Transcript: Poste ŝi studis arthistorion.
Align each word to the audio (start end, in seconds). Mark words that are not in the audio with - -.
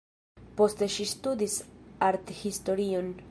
Poste 0.61 0.87
ŝi 0.93 1.05
studis 1.11 1.59
arthistorion. 2.09 3.17